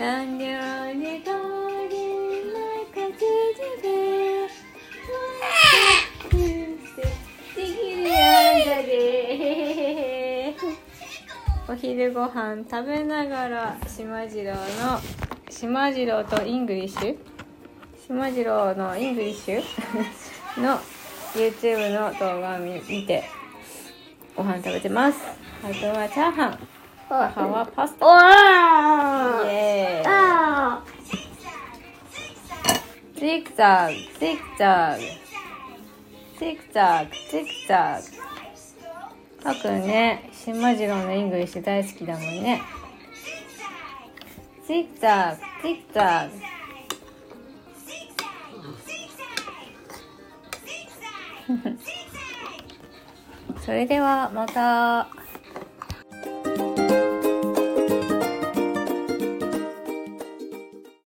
[0.00, 3.20] なんでなんでかでなんかつ
[3.82, 3.92] で
[7.54, 8.16] できるや
[8.56, 10.56] んだで
[11.68, 14.98] お昼ご飯食べながらしまじろうの
[15.50, 17.18] しまじろうとイングリッシュ
[18.02, 19.62] しまじろうのイングリッシュ
[20.62, 20.78] の
[21.34, 23.24] YouTube の動画を見見て
[24.34, 25.18] ご飯食べてます。
[25.62, 26.58] あとはチャーハン。
[27.10, 28.06] 母はパスタ
[33.20, 35.02] ジグザグジグザグ
[36.38, 38.06] ジグザグジグザグ
[39.44, 42.62] たくんね島次郎のイングリッシュ大好きだもんね。
[44.66, 46.32] ジグザグジグザグ
[53.60, 55.19] それではまた。